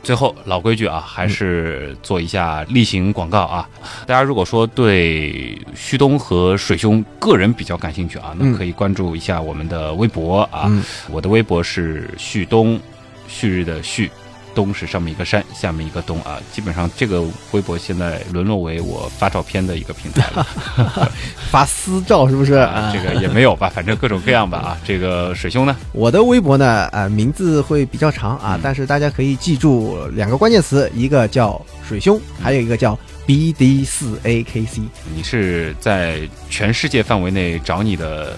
[0.02, 3.68] 最后老规矩啊，还是做一下例行广告啊。
[4.06, 10.66] 大家如果说对旭东和水兄个人比较感兴趣啊，那嗯可以关注一下我们的微博啊。
[10.66, 12.78] 嗯我的微博是旭东，
[13.26, 14.08] 旭日的旭，
[14.56, 16.40] 东是上面一个山，下面一个东啊。
[16.50, 20.46] 基本上这个微博现在沦落为我发照片的一个平台了。
[21.50, 22.54] 发私照是不是？
[22.54, 24.78] 啊，这个也没有吧，反正各种各样吧啊。
[24.84, 34.82] 这个水兄呢，我的微博呢，呃，名字会比较长啊，嗯但是大家可以记住两个关键词，一个叫水兄，还有一个叫 BD 四 AKC。
[35.14, 38.36] 你是在全世界范围内找你的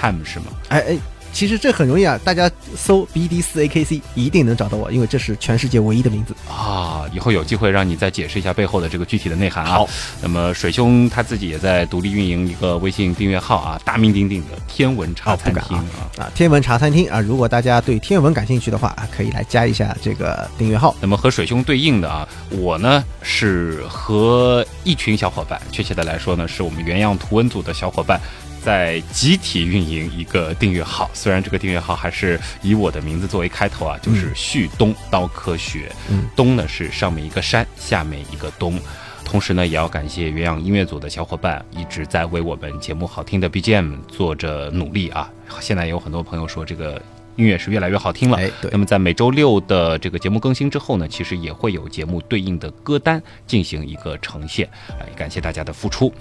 [0.00, 0.46] ham 是吗？
[0.68, 0.96] 哎哎，
[1.36, 6.34] 其实这很容易啊，大家搜 BD 四 AKC 一定能找到我，因为这是全世界唯一的名字。
[6.50, 9.72] 啊，以后有机会让你再解释一下背后的这个具体的内涵啊。
[9.72, 9.88] 好，
[10.22, 15.84] 那么水兄他自己也在独立运营一个微信订阅号啊，大名鼎鼎的天文茶餐厅啊
[16.16, 16.24] 啊。
[16.24, 20.96] 啊，天文茶餐厅啊，如果大家对天文感兴趣的话啊，可以来加一下这个订阅号。
[21.02, 28.18] 那么和水兄对应的啊，我呢是和一群小伙伴，确切的来说呢，是我们原样图文组的小伙伴。
[28.66, 35.88] 在集体运营一个订阅号，虽然这个订阅号还是以我的名字作为开头啊，就是旭东刀科学。
[36.10, 38.76] 嗯，东呢是上面一个山，下面一个东。
[39.24, 45.30] 同时呢，也要感谢原样音乐组的小伙伴一直在为我们节目好听的 BGM 做着努力啊。
[45.60, 47.00] 现在有很多朋友说这个
[47.36, 48.36] 音乐是越来越好听了。
[48.38, 54.68] 哎，对那，么在每周六的这个节目更新之后呢，其实也会有节目对应的歌单进行一个呈现，
[54.98, 56.12] 哎，感谢大家的付出。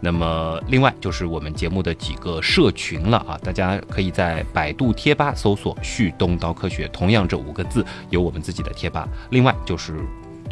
[0.00, 9.08] 那么另外就是我们节目的几个社群了啊，大家可以在百度贴吧搜索“旭东刀科学”，同样这五个字有我们自己的贴吧。
[9.30, 9.94] 另外就是。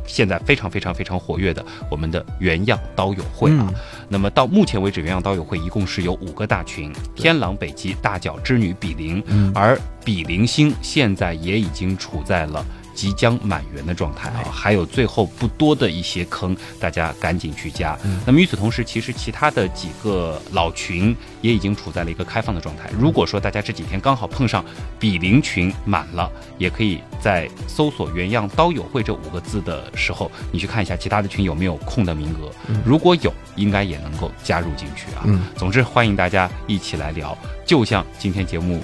[0.07, 3.73] 现在非常非常非常活跃的我们的原样刀友会啊，
[4.09, 9.23] 那么到目前为止，原样刀友会一共是有五个大群：天狼北极、大脚织女比邻，
[9.55, 17.99] 而比邻星现在也已经处在了即将满员的状态啊，还有最后不多的一些坑，大家赶紧去加。
[18.26, 22.90] 那么与此同时，其实其他的几个老群也已经处在了一个开放的状态。
[22.99, 24.64] 如果说大家这几天刚好碰上
[24.99, 32.51] 比邻群满了，也可以在搜索“原样刀友会”这五个字的时候，你去看一下其他的群有没有空的名额，
[32.84, 35.22] 如果有，应该也能够加入进去啊。
[35.24, 37.36] 嗯总之，欢迎大家一起来聊。
[37.64, 38.80] 就像今天节目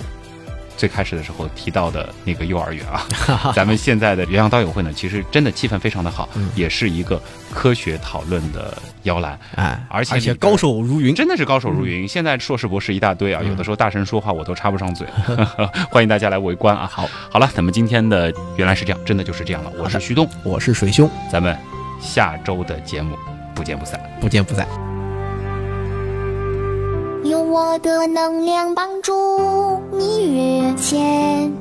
[0.78, 3.04] 最开始的时候提到的那个幼儿园啊，
[3.54, 7.20] 咱们现在的原阳道友会呢，其实真的气氛非常的好，嗯也是一个
[7.52, 8.72] 科学讨论的
[9.02, 9.38] 摇篮。
[9.56, 15.06] 哎，而且而且高手如云，真的是高手如云，现在硕士博士一大堆啊，有的时候大神说话我都插不上嘴，
[15.90, 16.88] 欢迎大家来围观啊！
[16.90, 19.72] 好，好了，咱们今天的原来是这样，真的就是这样了。
[19.76, 21.58] 我是徐东，我是水兄，咱们
[22.00, 23.16] 下周的节目
[23.52, 24.00] 不见不散。
[24.20, 24.64] 不见不散。
[27.24, 31.52] 用我的能量帮助你跃前，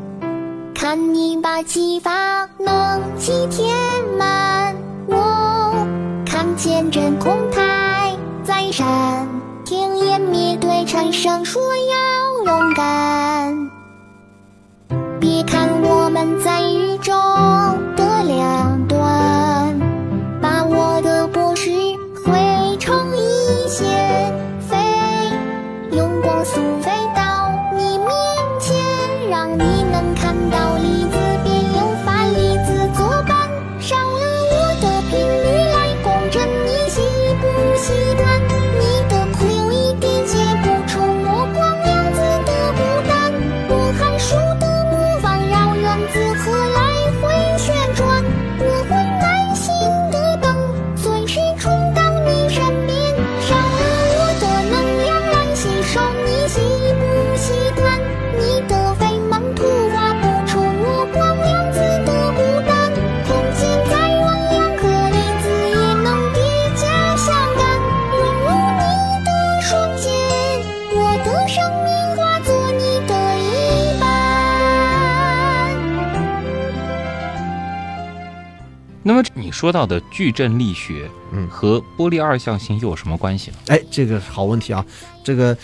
[0.75, 3.75] 看你把激发能气填
[4.15, 4.75] 满。
[5.07, 5.87] 我
[6.23, 9.27] 看见真空台在闪，
[9.65, 13.71] 听湮灭对蝉声说要勇敢。
[15.19, 17.11] 别看我们在宇宙
[79.47, 83.57] 你说到的矩阵力学，嗯和波粒二象性又有什么关系呢？
[83.67, 84.85] 哎，这个好问题啊，
[85.23, 85.57] 这个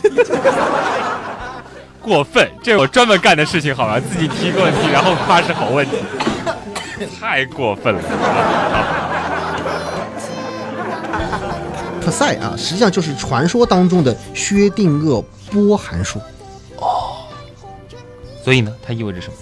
[2.00, 4.00] 过分，这我专门干的事情，好吧？
[4.00, 5.96] 自己提个问题，然后夸是好问题，
[7.20, 8.00] 太过分了。
[12.00, 15.22] 特赛啊，实际上就是传说当中的薛定谔
[15.52, 16.18] 波函数。
[18.42, 19.34] 所以呢，它意味着什么？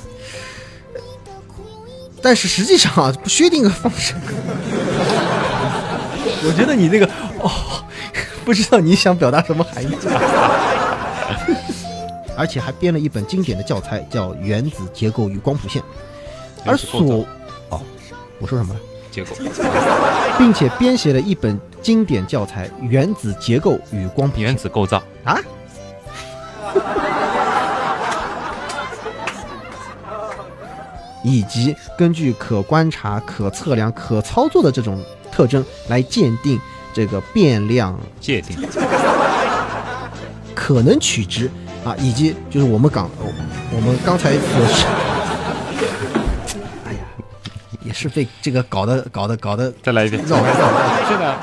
[2.27, 4.19] 但是实际上啊，不薛定谔方程，
[6.43, 7.07] 我觉得你这个
[7.39, 7.49] 哦，
[8.45, 9.97] 不知道你想表达什么含义。
[12.37, 15.81] 而且还编了一本经典的教材，叫《原子结构与光谱线》，
[16.65, 17.25] 而所
[17.69, 17.81] 哦，
[18.41, 18.81] 我说什么了？
[19.13, 19.37] 结构，
[20.37, 24.47] 并且编写了一本经典教材《原子结构与光谱线。
[24.47, 25.39] 原》子构造，啊。
[31.27, 35.03] 以及根据可观察、可测量、可操作的这种
[35.33, 36.59] 特征来鉴定
[36.95, 38.57] 这个变量界定，
[40.55, 41.51] 可能取值
[41.85, 43.27] 啊，以及就是我们刚哦
[43.75, 44.89] 我们刚才所说，
[46.87, 46.99] 哎呀，
[47.83, 50.25] 也是被这个搞得搞得搞得再来一遍。
[50.25, 51.09] 绕绕绕。
[51.09, 51.37] 是的，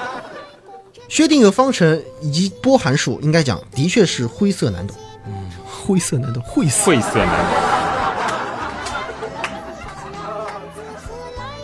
[1.08, 4.98] 薛定谔方程以及波函数，应该讲的确是灰色难懂。
[5.28, 6.86] 嗯，灰色难懂，晦涩。
[6.86, 7.73] 晦涩难懂。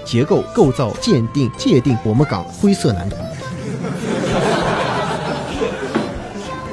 [0.10, 3.20] 结构、构造、鉴定、界定，我们港灰色难懂。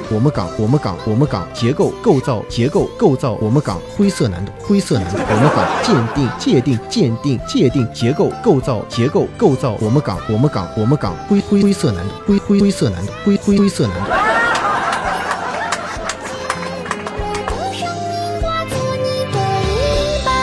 [0.09, 5.19] 我们港，我们港，我们港结构、构造、结构、构造，我们港灰色难懂，灰色难懂。
[5.29, 14.05] 我们港鉴定、界定、鉴定、界定、结构、构造、结构、构造，我们港，我们港，我们港灰灰灰色难懂，灰灰灰色难懂，灰灰灰色难懂。
[17.51, 19.37] 我生命化作你的
[19.69, 20.33] 一半。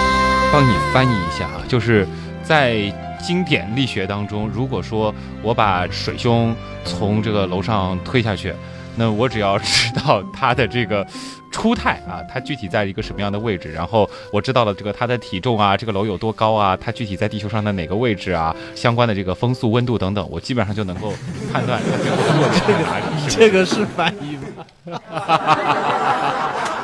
[0.52, 2.06] 帮你翻译一下啊，就是
[2.44, 8.54] 在经典力学当中，如果说我把水兄从这个楼上推下去，
[8.96, 11.04] 那我只要知道他的这个
[11.50, 21.14] 初态啊，它具体在一个什么样的位置，然后我知道了这个它的体重啊，这个楼有多高啊，它具体在地球上的哪个位置啊，相关的这个风速、温度等等，我基本上就能够
[21.52, 23.04] 判断它最后落在哪里。
[23.20, 24.42] 是不是这个是翻译吗？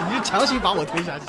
[0.09, 1.27] 你就强行把我推下去。